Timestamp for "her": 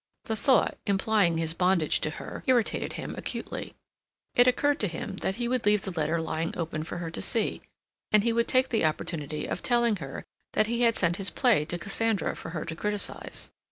2.09-2.43, 6.97-7.11, 9.97-10.23, 12.49-12.65